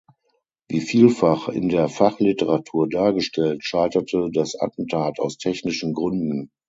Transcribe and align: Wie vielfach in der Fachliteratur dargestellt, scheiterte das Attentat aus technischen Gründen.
Wie 0.67 0.81
vielfach 0.81 1.47
in 1.47 1.69
der 1.69 1.87
Fachliteratur 1.87 2.89
dargestellt, 2.89 3.63
scheiterte 3.63 4.29
das 4.33 4.55
Attentat 4.55 5.19
aus 5.19 5.37
technischen 5.37 5.93
Gründen. 5.93 6.49